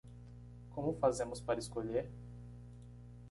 [0.73, 2.09] Como fazemos para escolher?